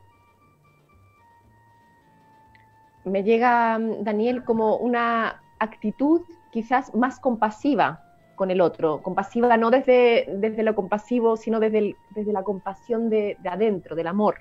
[3.05, 8.03] Me llega, Daniel, como una actitud quizás más compasiva
[8.35, 13.39] con el otro, compasiva no desde, desde lo compasivo, sino desde, desde la compasión de
[13.45, 14.37] adentro, del amor.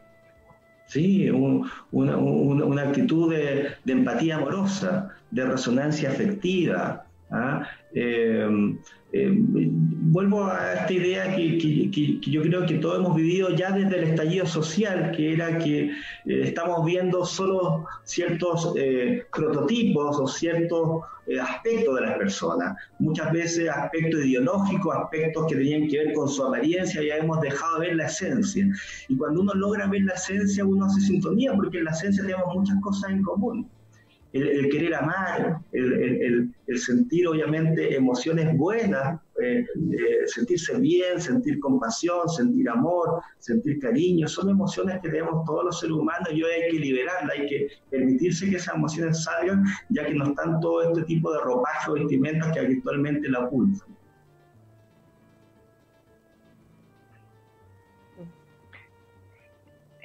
[0.94, 1.30] ¿Sí?
[1.32, 7.06] una, actitud de, empatía amorosa, de resonancia afectiva.
[7.34, 7.68] ¿Ah?
[7.96, 8.48] Eh,
[9.12, 14.04] eh, vuelvo a esta idea que, yo creo que todos hemos vivido ya desde el
[14.06, 15.92] estallido social, que era que eh,
[16.26, 18.74] estamos viendo solo ciertos
[19.32, 21.04] prototipos o ciertos
[21.42, 26.44] aspectos de las personas, muchas veces aspectos ideológicos, aspectos que tenían que ver con su
[26.44, 28.68] apariencia, ya hemos dejado de ver la esencia.
[29.08, 32.54] Y cuando uno logra ver la esencia, uno hace sintonía, porque en la esencia tenemos
[32.56, 33.70] muchas cosas en común
[34.34, 42.68] el, querer amar, el, sentir obviamente emociones buenas, eh, eh, sentirse bien, sentir compasión, sentir
[42.70, 46.80] amor, sentir cariño, son emociones que tenemos todos los seres humanos y hoy hay que
[46.80, 51.32] liberarlas, hay que permitirse que esas emociones salgan, ya que no están todo este tipo
[51.32, 53.93] de ropaje o vestimentas que habitualmente la ocultan.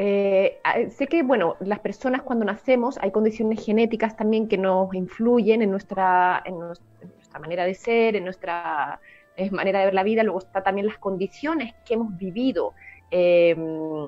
[0.00, 5.60] Eh, sé que, bueno, las personas cuando nacemos hay condiciones genéticas también que nos influyen
[5.60, 9.00] en nuestra, en nuestra manera de ser, en nuestra
[9.36, 10.22] eh, manera de ver la vida.
[10.22, 12.74] Luego está también las condiciones que hemos vivido
[13.10, 14.06] em,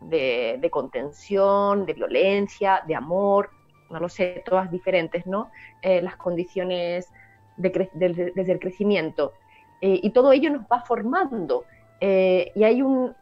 [0.00, 3.50] de, contención, de violencia, de amor,
[3.90, 5.50] no lo sé, todas diferentes, ¿no?
[5.82, 7.10] Eh, las condiciones
[7.56, 9.32] desde el crecimiento.
[9.80, 11.64] y todo ello nos va formando.
[12.00, 13.14] y hay un,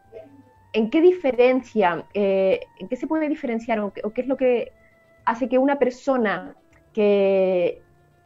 [0.73, 4.71] ¿en qué diferencia, eh, en qué se puede diferenciar o qué, es lo que
[5.25, 6.55] hace que una persona
[6.93, 7.81] que,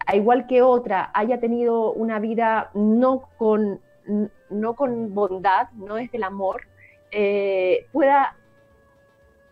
[0.06, 3.82] a igual que otra, haya tenido una vida no con,
[4.50, 6.68] no con bondad, no desde el amor,
[7.12, 8.36] eh, pueda,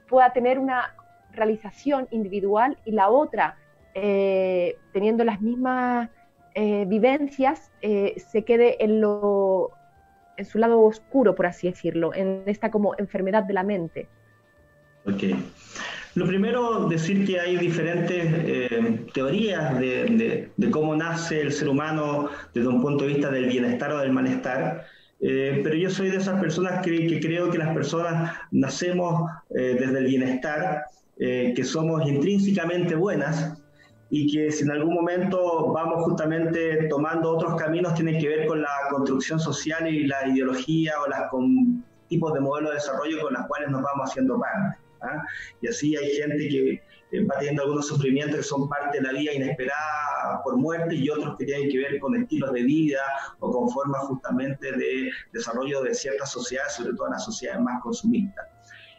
[0.08, 0.96] pueda tener una
[1.32, 3.58] realización individual y la otra,
[3.96, 6.10] eh, teniendo las mismas
[6.86, 9.72] vivencias, se quede en lo
[10.38, 14.07] en su lado oscuro, por así decirlo, en esta como enfermedad de la mente.
[15.05, 15.23] Ok.
[16.15, 22.67] Lo primero, decir que hay diferentes eh, teorías de, cómo nace el ser humano desde
[22.67, 24.86] un punto de vista del bienestar o del malestar,
[25.19, 29.99] eh, pero yo soy de esas personas que, creo que las personas nacemos eh, desde
[29.99, 30.84] el bienestar,
[31.15, 33.62] que somos intrínsecamente buenas,
[34.16, 38.61] y que si en algún momento vamos justamente tomando otros caminos, tienen que ver con
[38.61, 41.18] la construcción social y la ideología o los
[42.09, 44.78] tipos de modelos de desarrollo con las cuales nos vamos haciendo parte.
[45.01, 45.20] ¿ah?
[45.61, 49.14] Y así hay gente que eh, va teniendo algunos sufrimientos que son parte de la
[49.14, 53.01] vida inesperada por muerte y otros que tienen que ver con estilos de vida
[53.39, 58.45] o con formas justamente de desarrollo de ciertas sociedades, sobre todo las sociedades más consumistas.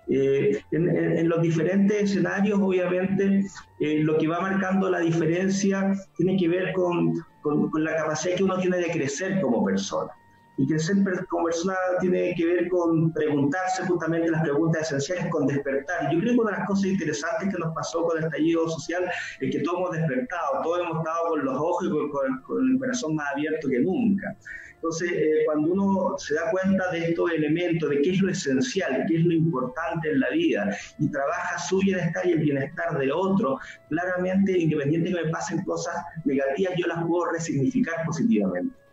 [0.08, 3.46] Eh, en, los diferentes escenarios, obviamente,
[3.80, 8.44] eh, lo que va marcando la diferencia tiene que ver con, con, la capacidad que
[8.44, 10.12] uno tiene de crecer como persona.
[10.56, 10.96] Y crecer
[11.28, 16.12] como persona tiene que ver con preguntarse justamente las preguntas esenciales, con despertar.
[16.12, 19.04] Yo creo que una de las cosas interesantes que nos pasó con el estallido social
[19.40, 23.16] es que todos hemos despertado, todos hemos estado con los ojos y con, el corazón
[23.16, 24.36] más abierto que nunca.
[24.74, 29.06] Entonces, eh, cuando uno se da cuenta de estos elementos, de qué es lo esencial,
[29.08, 33.10] qué es lo importante en la vida, y trabaja su bienestar y el bienestar de
[33.10, 35.94] otro, claramente, independiente de que me pasen cosas
[36.26, 38.83] negativas, yo las puedo resignificar positivamente.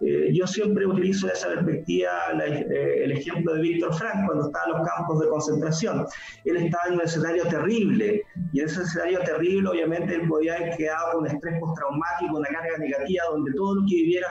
[0.00, 2.10] Eh, yo siempre utilizo esa perspectiva
[2.46, 6.06] eh, el ejemplo de Víctor Frank cuando estaba en los campos de concentración.
[6.44, 8.22] Él estaba en un escenario terrible
[8.52, 12.78] y en ese escenario terrible obviamente él podía haber quedado con estrés postraumático, una carga
[12.78, 14.28] negativa donde todo lo que viviera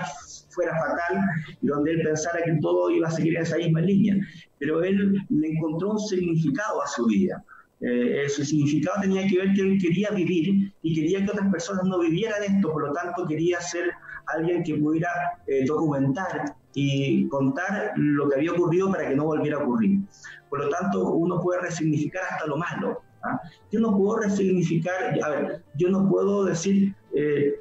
[0.49, 1.21] fuera fatal
[1.61, 4.15] y donde él pensara que todo iba a seguir en esa misma línea.
[4.59, 7.43] Pero él le encontró un significado a su vida.
[7.79, 11.83] Eh, su significado tenía que ver que él quería vivir y quería que otras personas
[11.85, 13.91] no vivieran esto, por lo tanto quería ser
[14.27, 15.09] alguien que pudiera
[15.47, 20.01] eh, documentar y contar lo que había ocurrido para que no volviera a ocurrir.
[20.49, 23.01] Por lo tanto, uno puede resignificar hasta lo malo.
[23.23, 23.39] ¿ah?
[23.71, 27.59] Yo no puedo resignificar, a ver, yo no puedo decir, eh,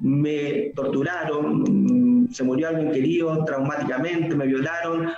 [0.00, 5.08] me torturaron, se murió alguien querido traumáticamente, me violaron,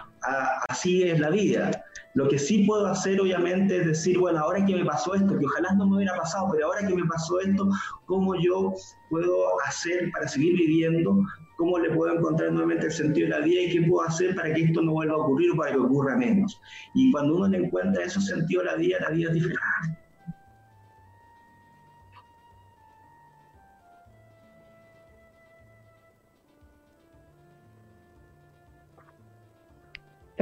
[0.69, 1.71] así es la vida.
[2.15, 5.47] Lo que sí puedo hacer, obviamente, es decir, bueno, ahora que me pasó esto, que
[5.47, 7.69] ojalá no me hubiera pasado, pero ahora que me pasó esto,
[8.07, 8.73] ¿cómo yo
[9.11, 11.17] puedo hacer para seguir viviendo?
[11.57, 14.55] ¿Cómo le puedo encontrar nuevamente el sentido de la vida y qué puedo hacer para
[14.55, 16.61] que esto no vuelva a ocurrir o para que ocurra menos?
[16.95, 20.04] Y cuando uno le encuentra ese sentido de la vida, la vida es diferente.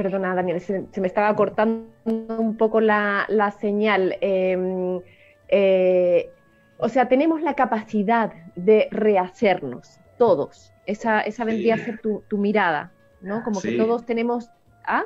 [0.03, 4.17] Perdona, Daniel, se, me estaba cortando un poco la, señal.
[4.19, 4.99] Em,
[5.47, 6.29] eh,
[6.77, 10.73] o sea, tenemos la capacidad de rehacernos, todos.
[10.85, 12.91] Esa, esa vendría a ser tu, mirada,
[13.21, 13.45] ¿no?
[13.45, 14.51] Como que todos tenemos
[14.83, 15.05] ¿ah?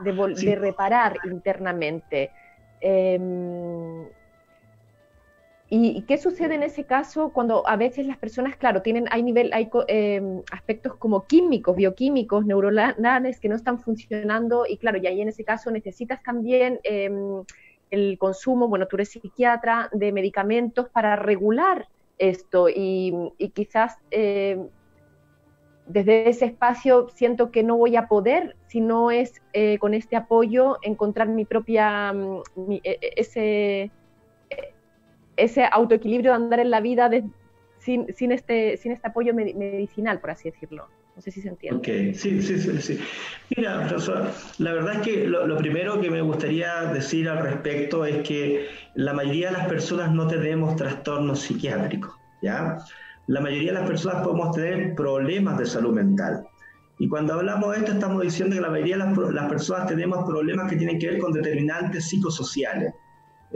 [0.00, 2.32] de, de, reparar internamente.
[2.80, 4.04] Em,
[5.70, 9.50] ¿Y qué sucede en ese caso cuando a veces las personas, claro, tienen, hay nivel,
[9.54, 15.22] hay em, aspectos como químicos, bioquímicos, neuronales que no están funcionando y claro, y ahí
[15.22, 17.42] en ese caso necesitas también em,
[17.90, 21.88] el consumo, bueno, tú eres psiquiatra, de medicamentos para regular
[22.18, 24.68] esto y, quizás em,
[25.86, 30.14] desde ese espacio siento que no voy a poder, si no es eh, con este
[30.16, 33.90] apoyo, encontrar mi propia, mm, e, e, ese
[35.36, 37.10] ese autoequilibrio de andar en la vida
[37.78, 40.88] sin, sin, este, sin este apoyo medicinal, por así decirlo.
[41.16, 41.78] No sé si se entiende.
[41.78, 42.98] Ok, sí, sí, sí.
[43.56, 43.88] Mira,
[44.58, 48.66] la verdad es que lo, primero que me gustaría decir al respecto es que
[48.96, 52.12] la mayoría de las personas no tenemos trastornos psiquiátricos,
[52.42, 52.78] ¿ya?
[53.28, 56.48] La mayoría de las personas podemos tener problemas de salud mental.
[56.98, 60.24] Y cuando hablamos de esto, estamos diciendo que la mayoría de las, las personas tenemos
[60.24, 62.92] problemas que tienen que ver con determinantes psicosociales.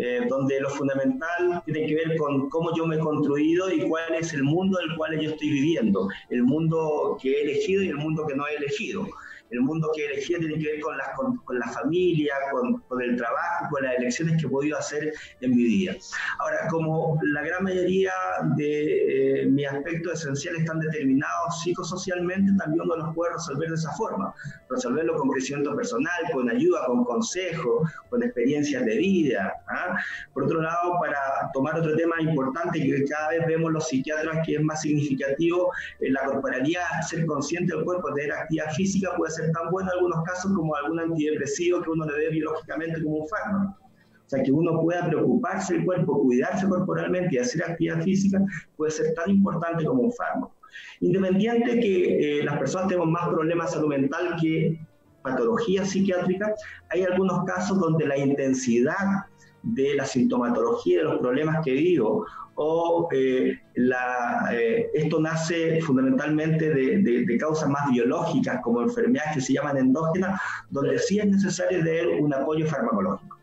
[0.01, 4.15] Eh, donde lo fundamental tiene que ver con cómo yo me he construido y cuál
[4.15, 7.97] es el mundo del cual yo estoy viviendo, el mundo que he elegido y el
[7.97, 9.05] mundo que no he elegido
[9.51, 13.17] el mundo que elegí tiene que ver con la, con, la familia, con, con, el
[13.17, 15.97] trabajo, con las elecciones que he podido hacer en mi vida.
[16.39, 18.13] Ahora, como la gran mayoría
[18.57, 23.93] de eh, mis aspectos esenciales están determinados psicosocialmente, también uno los puede resolver de esa
[23.93, 24.35] forma,
[24.69, 29.53] resolverlo con crecimiento personal, con ayuda, con consejo, con experiencias de vida.
[29.69, 29.97] ¿ah?
[30.35, 31.19] Por otro lado, para
[31.53, 35.71] tomar otro tema importante que cada vez vemos los psiquiatras que es más significativo,
[36.01, 39.99] eh, la corporalidad, ser consciente del cuerpo, tener actividad física puede ser tan bueno en
[39.99, 43.79] algunos casos como algún antidepresivo que uno le dé biológicamente como un fármaco.
[43.81, 48.39] O sea, que uno pueda preocuparse del cuerpo, cuidarse corporalmente y hacer actividad física
[48.77, 50.55] puede ser tan importante como un fármaco.
[51.01, 54.79] Independiente que eh, las personas tengan más problemas de salud mental que
[55.23, 56.55] patología psiquiátrica,
[56.91, 59.27] hay algunos casos donde la intensidad
[59.63, 62.27] de la sintomatología de los problemas que vivo
[62.61, 69.53] o eh, la, eh, esto nace fundamentalmente de, causas más biológicas como enfermedades que se
[69.53, 70.41] llaman endógenas,
[70.71, 73.39] donde sí es necesario tener un apoyo farmacológico.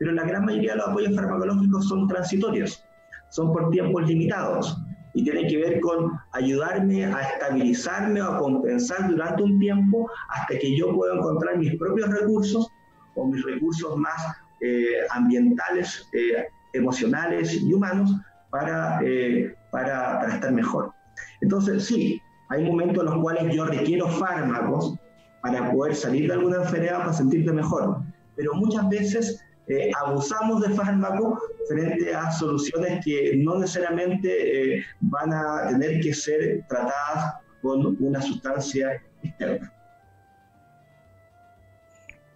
[0.00, 2.84] Pero la gran mayoría de los apoyos farmacológicos son transitorios,
[3.30, 4.76] son por tiempos limitados
[5.14, 10.58] y tienen que ver con ayudarme a estabilizarme o a compensar durante un tiempo hasta
[10.58, 12.68] que yo pueda encontrar mis propios recursos
[13.14, 14.20] o mis recursos más
[15.10, 16.08] ambientales,
[16.72, 18.12] emocionales y humanos
[18.50, 19.00] para,
[19.70, 20.92] para, para estar mejor.
[21.40, 24.94] Entonces, sí, hay momentos en los cuales yo requiero fármacos
[25.42, 28.02] para poder salir de alguna enfermedad, para sentirte mejor.
[28.36, 31.38] Pero muchas veces eh, abusamos de fármacos
[31.68, 38.22] frente a soluciones que no necesariamente eh, van a tener que ser tratadas con una
[38.22, 39.72] sustancia externa.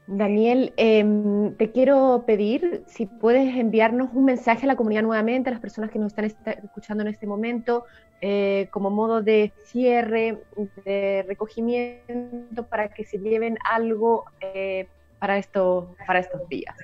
[0.06, 5.52] Daniel, em, te quiero pedir si puedes enviarnos un mensaje a la comunidad nuevamente, a
[5.52, 7.84] las personas que nos están escuchando en este momento,
[8.20, 10.38] eh, como modo de cierre,
[10.84, 14.88] de recogimiento, para que se lleven algo eh,
[15.20, 16.74] para, esto, para estos días.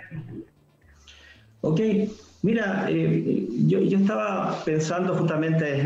[1.61, 1.81] Ok,
[2.43, 5.83] mira, eh, yo, yo, estaba pensando justamente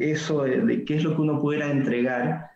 [0.00, 2.51] eso, de qué es lo que uno pudiera entregar.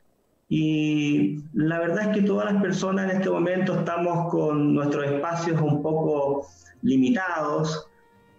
[0.49, 5.61] Y la verdad es que todas las personas en este momento estamos con nuestros espacios
[5.61, 6.47] un poco
[6.82, 7.88] limitados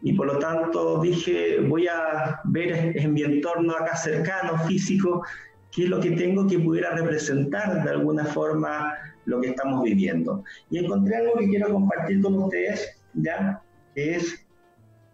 [0.01, 5.23] y por lo tanto dije, voy a ver en mi entorno acá cercano, físico,
[5.71, 8.93] qué es lo que tengo que pudiera representar de alguna forma
[9.25, 10.43] lo que estamos viviendo.
[10.69, 13.61] Y encontré algo que quiero compartir con ustedes, ¿ya?
[13.95, 14.47] Que es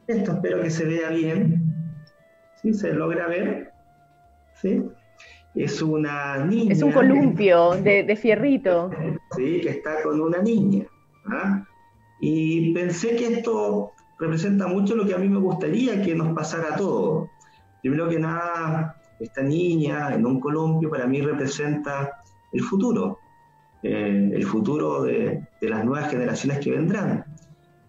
[0.08, 1.74] esto, espero que se vea bien.
[2.62, 2.74] ¿Sí?
[2.74, 3.72] ¿Se logra ver?
[4.56, 4.84] ¿Sí?
[5.56, 6.74] Es una niña.
[6.74, 8.90] Es un columpio de, fierrito.
[9.36, 10.86] Sí, que está con una niña.
[11.26, 11.64] ¿ah?
[12.20, 16.74] Y pensé que esto representa mucho lo que a mí me gustaría que nos pasara
[16.74, 17.30] a todos.
[17.82, 23.20] Primero que nada, esta niña en un columpio para mí representa el futuro,
[23.82, 27.26] eh, el futuro de, de, las nuevas generaciones que vendrán,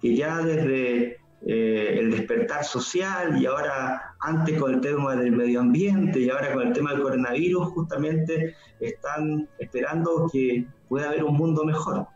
[0.01, 5.61] que ya desde eh, el despertar social y ahora antes con el tema del medio
[5.61, 11.37] ambiente y ahora con el tema del coronavirus, justamente están esperando que pueda haber un
[11.37, 12.07] mundo mejor.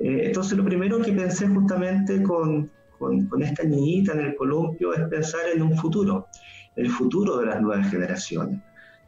[0.00, 4.94] Eh, entonces lo primero que pensé justamente con, con, con esta niñita en el columpio
[4.94, 6.26] es pensar en un futuro,
[6.76, 8.62] el futuro de las nuevas generaciones.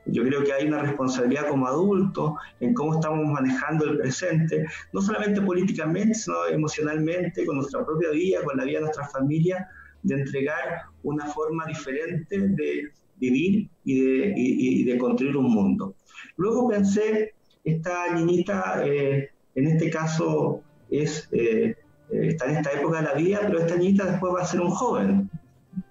[0.06, 5.02] Yo creo que hay una responsabilidad como adultos en cómo estamos manejando el presente, no
[5.02, 9.68] solamente políticamente, sino emocionalmente, con nuestra propia vida, con la vida de nuestra familia,
[10.02, 15.94] de entregar una forma diferente de vivir y de, construir un mundo.
[16.36, 17.34] Luego pensé,
[17.64, 21.76] esta niñita, eh, en este caso, es, eh,
[22.10, 24.70] está en esta época de la vida, pero esta niñita después va a ser un
[24.70, 25.30] joven,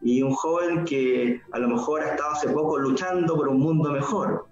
[0.02, 3.92] y un joven que a lo mejor ha estado hace poco luchando por un mundo
[3.92, 4.48] mejor.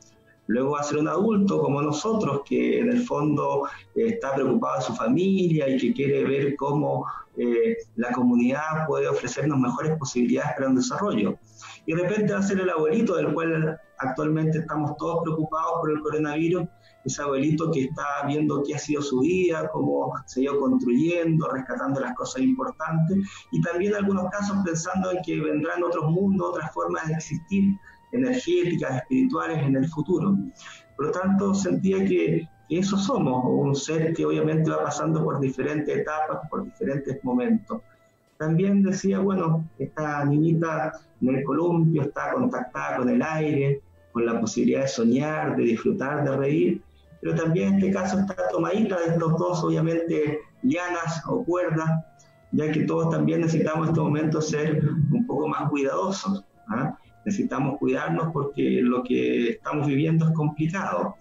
[0.48, 4.78] Luego va a ser un adulto como nosotros que en el fondo eh, está preocupado
[4.78, 7.06] de su familia y que quiere ver cómo
[7.36, 11.38] eh, la comunidad puede ofrecernos mejores posibilidades para un desarrollo.
[11.86, 15.92] Y de repente va a ser el abuelito del cual actualmente estamos todos preocupados por
[15.92, 16.68] el coronavirus
[17.08, 21.47] ese abuelito que está viendo qué ha sido su vida, cómo se ha ido construyendo,
[21.49, 23.18] rescatando las cosas importantes,
[23.51, 27.76] y también en algunos casos pensando en que vendrán otros mundos, otras formas de existir,
[28.12, 30.38] energéticas, espirituales en el futuro.
[30.95, 35.97] Por lo tanto, sentía que, eso somos, un ser que obviamente va pasando por diferentes
[35.99, 37.82] etapas, por diferentes momentos.
[38.38, 40.91] También decía, bueno, esta niñita
[41.22, 43.82] en el columpio está contactada con el aire,
[44.12, 46.82] con la posibilidad de soñar, de disfrutar, de reír,
[47.22, 51.89] pero también en este caso está tomadita de estos dos, obviamente, lianas o cuerdas,
[52.51, 56.43] ya que todos también necesitamos en este momento ser un poco más cuidadosos.
[56.70, 56.97] ¿ah?
[57.26, 61.15] Necesitamos cuidarnos porque lo que estamos viviendo es complicado.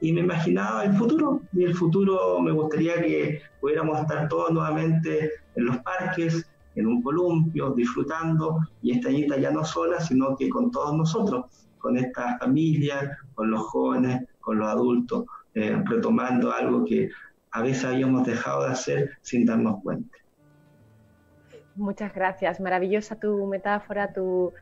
[0.00, 5.30] Y me imaginaba el futuro, y el futuro me gustaría que pudiéramos estar todos nuevamente
[5.54, 10.70] en los parques, en un columpio, disfrutando, y esta ya no sola, sino que con
[10.70, 11.46] todos nosotros,
[11.78, 15.24] con esta familia, con los jóvenes, con los adultos,
[15.54, 17.10] eh, retomando algo que
[17.50, 20.16] a veces habíamos dejado de hacer sin darnos cuenta.
[21.76, 22.60] Muchas gracias.
[22.60, 24.52] Maravillosa tu metáfora, tu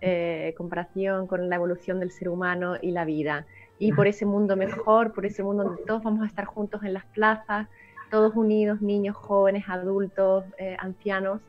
[0.00, 3.46] eh, comparación con la evolución del ser humano y la vida.
[3.78, 6.92] Y por ese mundo mejor, por ese mundo donde todos vamos a estar juntos en
[6.92, 7.66] las plazas,
[8.10, 11.40] todos unidos, niños, jóvenes, adultos, eh, ancianos,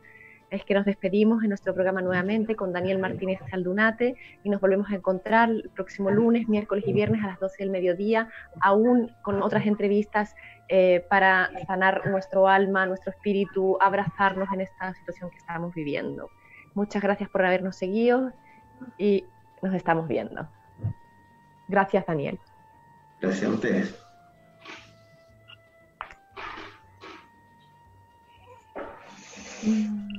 [0.52, 4.91] es que nos despedimos en nuestro programa nuevamente con Daniel Martínez Saldunate y nos volvemos
[4.91, 8.28] a encontrar el próximo lunes, miércoles y viernes a las 12 del mediodía,
[8.60, 10.36] aún con otras entrevistas
[10.68, 16.30] eh, para sanar nuestro alma, nuestro espíritu, abrazarnos en esta situación que estamos viviendo.
[16.74, 18.34] Muchas gracias por habernos seguido
[18.97, 19.24] y
[19.62, 20.49] nos estamos viendo.
[21.70, 22.38] Gracias, Daniel.
[23.22, 23.97] Gracias a ustedes.
[29.64, 30.11] Mm.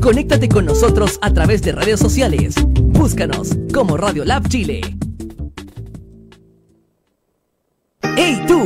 [0.00, 2.54] Conéctate con nosotros a través de redes sociales.
[2.80, 4.80] Búscanos como Radio Lab Chile.
[8.16, 8.58] ¡Hey tú!